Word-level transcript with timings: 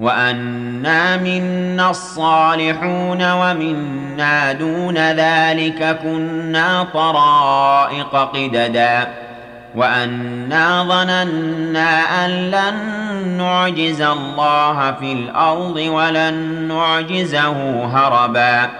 وانا 0.00 1.16
منا 1.16 1.90
الصالحون 1.90 3.32
ومنا 3.32 4.52
دون 4.52 4.98
ذلك 4.98 5.98
كنا 6.02 6.86
طرائق 6.94 8.16
قددا 8.16 9.08
وانا 9.74 10.84
ظننا 10.84 12.24
ان 12.24 12.30
لن 12.50 12.76
نعجز 13.38 14.02
الله 14.02 14.92
في 14.92 15.12
الأرض 15.12 15.76
ولن 15.76 16.34
نعجزه 16.68 17.84
هربا 17.84 18.70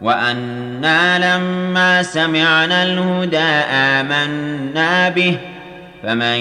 وأنا 0.00 1.18
لما 1.18 2.02
سمعنا 2.02 2.82
الهدى 2.82 3.38
امنا 3.38 5.08
به 5.08 5.38
فمن 6.06 6.38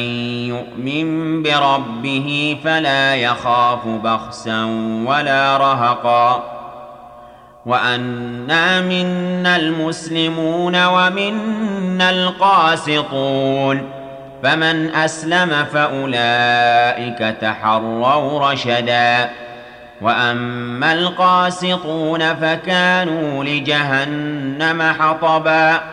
يؤمن 0.48 1.44
بربه 1.44 2.58
فلا 2.64 3.16
يخاف 3.16 3.88
بخسا 3.88 4.64
ولا 5.08 5.58
رهقا. 5.58 6.44
وأنا 7.66 8.82
منا 8.82 9.56
المسلمون 9.56 10.86
ومنا 10.86 12.10
القاسطون. 12.10 13.90
فمن 14.44 14.96
أسلم 14.96 15.66
فأولئك 15.74 17.36
تحروا 17.42 18.52
رشدا. 18.52 19.30
وأما 20.02 20.94
القاسطون 20.94 22.36
فكانوا 22.36 23.44
لجهنم 23.44 24.94
حطبا. 25.00 25.93